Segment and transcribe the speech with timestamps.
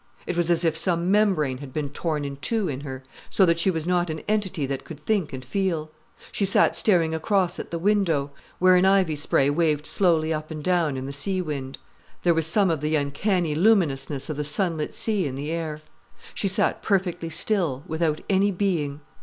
[0.25, 3.59] It was as if some membrane had been torn in two in her, so that
[3.59, 5.91] she was not an entity that could think and feel.
[6.31, 10.63] She sat staring across at the window, where an ivy spray waved slowly up and
[10.63, 11.77] down in the sea wind.
[12.23, 15.83] There was some of the uncanny luminousness of the sunlit sea in the air.
[16.33, 19.01] She sat perfectly still, without any being.